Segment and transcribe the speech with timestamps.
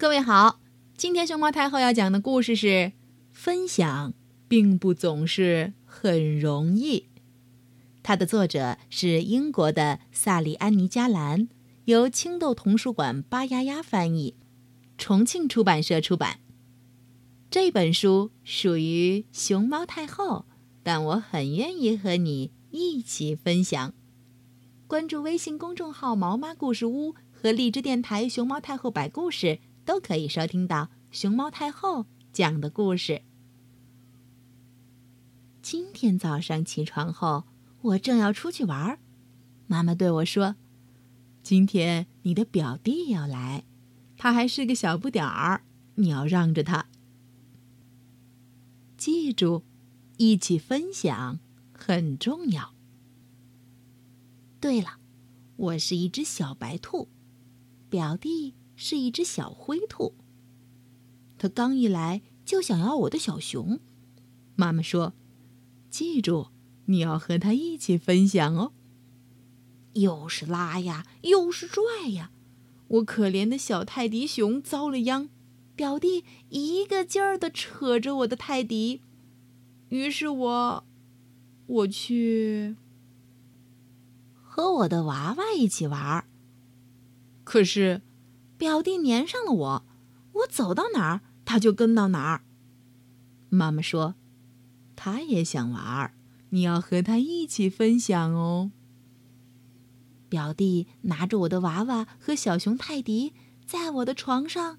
[0.00, 0.60] 各位好，
[0.96, 2.92] 今天熊猫太后要讲的故事是：
[3.32, 4.14] 分享
[4.46, 7.06] 并不总是很容易。
[8.04, 11.48] 它的作者是英国的萨利安妮·加兰，
[11.86, 14.36] 由青豆童书馆巴丫丫翻译，
[14.96, 16.38] 重庆出版社出版。
[17.50, 20.46] 这本书属于熊猫太后，
[20.84, 23.92] 但我很愿意和你一起分享。
[24.86, 29.58] 关注微信公众号“毛妈故事屋”和荔枝电台“熊猫太后摆故事”。
[29.88, 33.22] 都可以收听到熊猫太后讲的故事。
[35.62, 37.44] 今天早上起床后，
[37.80, 38.98] 我正要出去玩儿，
[39.66, 40.56] 妈妈对我说
[41.42, 43.64] ：“今天你的表弟要来，
[44.18, 46.84] 他还是个小不点儿，你要让着他。
[48.98, 49.62] 记住，
[50.18, 51.40] 一起分享
[51.72, 52.74] 很重要。”
[54.60, 54.98] 对了，
[55.56, 57.08] 我是一只小白兔，
[57.88, 58.52] 表弟。
[58.80, 60.14] 是一只小灰兔。
[61.36, 63.80] 他刚一来就想要我的小熊，
[64.54, 65.14] 妈妈说
[65.90, 66.50] ：“记住，
[66.84, 68.72] 你要和他一起分享哦。”
[69.94, 72.30] 又是拉呀，又是拽呀，
[72.86, 75.28] 我可怜的小泰迪熊遭了殃。
[75.74, 79.02] 表弟一个劲儿的扯着我的泰迪，
[79.88, 80.84] 于是我，
[81.66, 82.76] 我去
[84.40, 86.28] 和我的娃娃一起玩儿。
[87.42, 88.02] 可是。
[88.58, 89.86] 表弟粘上了我，
[90.32, 92.42] 我走到哪儿他就跟到哪儿。
[93.48, 94.16] 妈妈说
[94.94, 96.12] ：“他也想玩儿，
[96.50, 98.72] 你要和他一起分享哦。”
[100.28, 103.32] 表弟拿着我的娃娃和小熊泰迪，
[103.64, 104.78] 在我的床上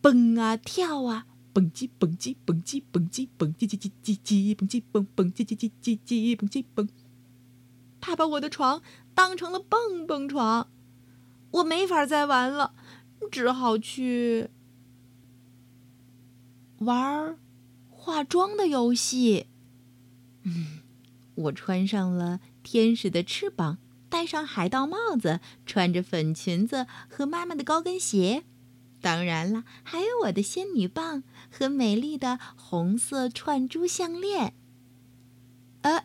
[0.00, 6.88] 蹦啊跳啊，蹦叽蹦叽蹦叽蹦叽蹦叽叽叽叽叽蹦叽蹦蹦叽叽叽叽叽蹦叽蹦。
[8.00, 8.82] 他把我的床
[9.14, 10.68] 当成了蹦蹦床，
[11.50, 12.74] 我没法再玩了。
[13.30, 14.48] 只好去
[16.78, 17.38] 玩
[17.88, 19.46] 化妆的游戏。
[20.42, 20.80] 嗯，
[21.34, 23.78] 我穿上了天使的翅膀，
[24.08, 28.44] 戴上海盗帽子，穿着粉裙子和妈妈的高跟鞋。
[29.00, 34.54] 当然了，还有我的仙女棒和美丽的红色串珠项链。
[35.82, 36.04] 呃，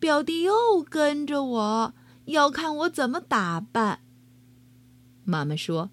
[0.00, 4.00] 表弟又跟着我，要看我怎么打扮。
[5.26, 5.90] 妈妈说：“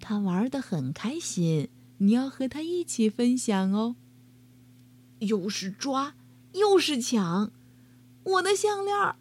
[0.00, 3.96] 他玩的很开心，你要和他一起分享哦。”
[5.20, 6.14] 又是抓，
[6.54, 7.52] 又是抢，
[8.24, 9.16] 我的项链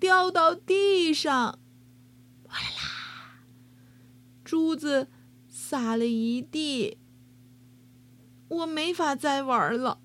[0.00, 1.58] 掉到地上，
[2.44, 3.44] 哗啦啦，
[4.42, 5.08] 珠子
[5.48, 6.98] 洒了一地。
[8.48, 10.00] 我没法再玩了，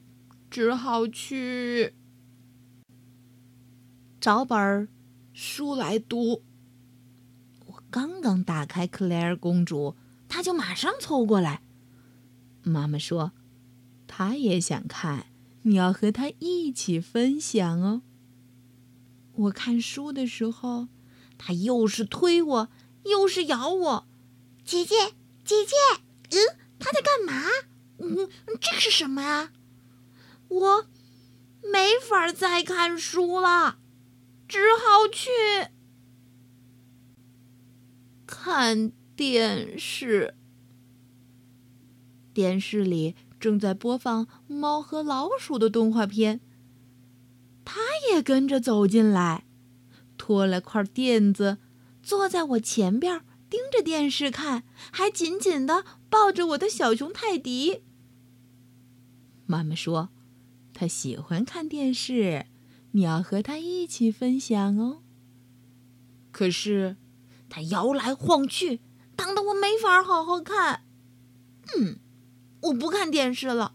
[0.49, 1.93] 只好去
[4.21, 4.87] 找本儿
[5.33, 6.43] 书来读。
[7.89, 9.95] 刚刚打开克莱尔公主，
[10.27, 11.61] 她就马上凑过来。
[12.63, 13.31] 妈妈说
[14.07, 15.27] ：“她也想看，
[15.63, 18.01] 你要和她一起分享哦。”
[19.35, 20.87] 我看书的时候，
[21.37, 22.69] 她又是推我，
[23.03, 24.07] 又是咬我。
[24.65, 25.13] 姐姐，
[25.45, 25.75] 姐姐，
[26.31, 27.49] 嗯，她在干嘛？
[27.99, 29.51] 嗯，这是什么啊？
[30.49, 30.87] 我
[31.61, 33.77] 没法再看书了，
[34.47, 35.29] 只好去。
[38.59, 40.33] 看电视，
[42.33, 46.41] 电视里正在播放《猫和老鼠》的动画片。
[47.63, 47.79] 他
[48.11, 49.45] 也跟着走进来，
[50.17, 51.59] 拖了块垫子，
[52.01, 57.83] 坐在我前边，盯着电视看，还紧紧的抱着我的小熊泰迪。
[59.45, 60.09] 妈妈说
[60.73, 62.47] ：“他喜欢看电视，
[62.93, 65.03] 你要和他一起分享哦。”
[66.33, 66.97] 可是。
[67.49, 68.81] 他摇来晃去，
[69.15, 70.83] 挡得我没法好好看。
[71.77, 71.99] 嗯，
[72.61, 73.73] 我不看电视了，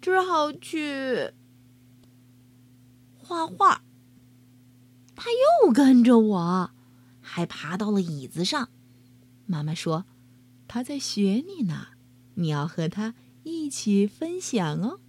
[0.00, 1.32] 只好去
[3.16, 3.82] 画画。
[5.14, 5.30] 他
[5.64, 6.70] 又跟着我，
[7.20, 8.68] 还爬到了椅子上。
[9.46, 10.04] 妈妈说
[10.68, 11.88] ：“他在学你呢，
[12.34, 13.14] 你要和他
[13.44, 15.00] 一起分享哦。”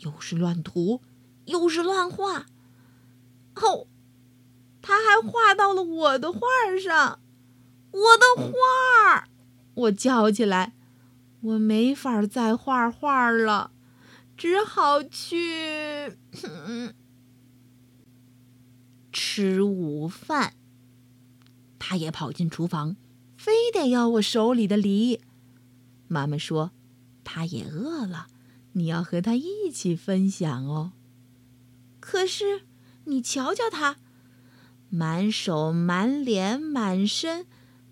[0.00, 1.00] 又是乱涂，
[1.44, 2.46] 又是乱画。
[3.54, 3.86] 哦。
[5.20, 6.40] 画到了我的画
[6.82, 7.20] 上，
[7.90, 8.52] 我的画
[9.10, 9.28] 儿！
[9.74, 10.74] 我叫起来，
[11.40, 13.72] 我没法再画画了，
[14.36, 16.16] 只好去
[19.12, 20.54] 吃午饭。
[21.78, 22.96] 他也跑进厨房，
[23.36, 25.20] 非得要我手里的梨。
[26.08, 26.72] 妈妈说，
[27.24, 28.26] 他也饿了，
[28.72, 30.92] 你要和他一起分享哦。
[31.98, 32.62] 可是，
[33.04, 33.96] 你瞧瞧他。
[34.90, 37.46] 满手、满脸、满身，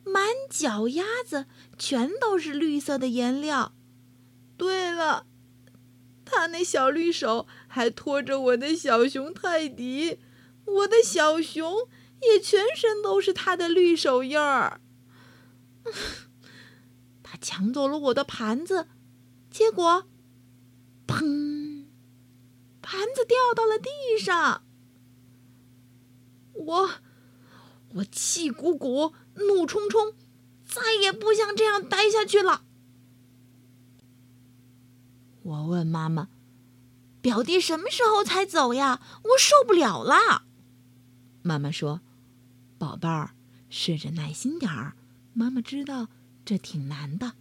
[0.05, 1.47] 满脚丫子
[1.79, 3.73] 全都是绿色的颜料。
[4.57, 5.27] 对了，
[6.25, 10.19] 他那小绿手还拖着我的小熊泰迪，
[10.65, 11.89] 我的小熊
[12.21, 14.81] 也全身都是他的绿手印儿。
[17.23, 18.89] 他抢走了我的盘子，
[19.51, 20.09] 结果，
[21.07, 21.87] 砰！
[22.83, 24.65] 盘子掉到了地上。
[26.69, 26.91] 我，
[27.95, 30.13] 我气鼓鼓，怒冲冲，
[30.67, 32.63] 再也不想这样待下去了。
[35.43, 36.29] 我问妈妈
[37.23, 39.01] ：“表弟什么时候才走呀？
[39.25, 40.43] 我受不了了。”
[41.41, 42.03] 妈妈说
[42.77, 43.31] ：“宝贝儿，
[43.71, 44.95] 试着耐心点儿。
[45.33, 46.09] 妈妈知道
[46.45, 47.33] 这挺难的。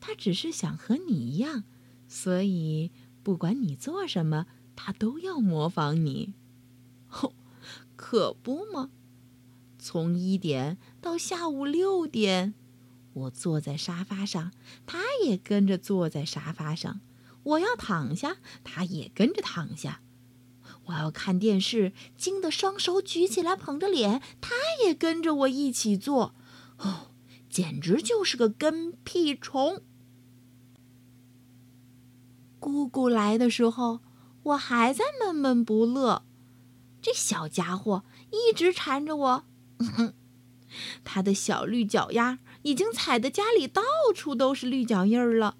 [0.00, 1.64] 他只是想和你一样，
[2.06, 2.90] 所以
[3.22, 4.46] 不管你做什么，
[4.76, 6.34] 他都要模仿你。”
[8.08, 8.90] 可不嘛！
[9.80, 12.54] 从一点到下午六点，
[13.14, 14.52] 我坐在沙发上，
[14.86, 17.00] 他也跟着坐在沙发上。
[17.42, 20.02] 我要躺下，他也跟着躺下。
[20.84, 24.54] 我要看电视，惊得双手举起来捧着脸，他
[24.84, 26.32] 也跟着我一起做。
[26.78, 27.08] 哦，
[27.50, 29.82] 简直就是个跟屁虫！
[32.60, 33.98] 姑姑来的时候，
[34.44, 36.22] 我还在闷闷不乐。
[37.06, 39.44] 这小家伙一直缠着我，
[41.04, 43.80] 他的小绿脚丫已经踩得家里到
[44.12, 45.56] 处都是绿脚印儿了。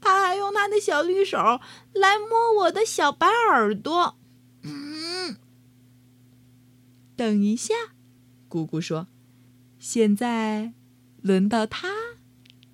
[0.00, 1.38] 他还用他的小绿手
[1.92, 4.18] 来摸我的小白耳朵。
[4.62, 5.36] 嗯，
[7.14, 7.74] 等一下，
[8.48, 9.06] 姑姑说
[9.78, 10.72] ：“现在
[11.22, 11.92] 轮到他，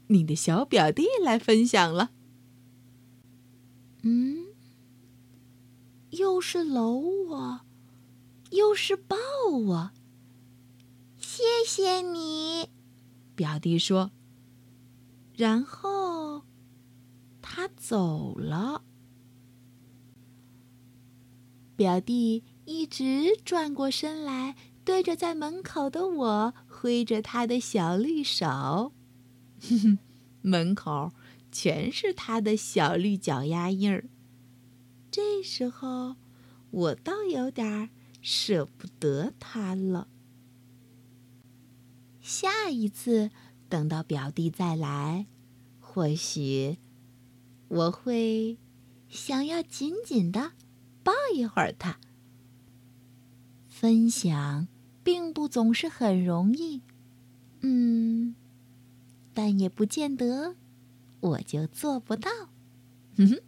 [0.06, 2.12] 你的小表弟来分享了。”
[4.02, 4.46] 嗯，
[6.08, 7.63] 又是搂我。
[8.54, 9.16] 又是抱
[9.50, 9.90] 我，
[11.18, 12.68] 谢谢你，
[13.34, 14.12] 表弟说。
[15.36, 16.42] 然后
[17.42, 18.84] 他走了。
[21.74, 24.54] 表弟一直转过身来，
[24.84, 28.92] 对着在门口的我挥着他的小绿手。
[29.68, 29.98] 哼哼，
[30.42, 31.10] 门口
[31.50, 34.04] 全是他的小绿脚丫印儿。
[35.10, 36.14] 这时候，
[36.70, 37.88] 我倒有点儿。
[38.24, 40.08] 舍不得他了。
[42.22, 43.30] 下一次
[43.68, 45.26] 等到表弟再来，
[45.78, 46.78] 或许
[47.68, 48.56] 我会
[49.10, 50.52] 想要紧紧的
[51.02, 52.00] 抱一会儿他。
[53.68, 54.68] 分享
[55.02, 56.80] 并不总是很容易，
[57.60, 58.34] 嗯，
[59.34, 60.56] 但也不见得
[61.20, 62.30] 我就做不到。
[63.18, 63.42] 哼哼。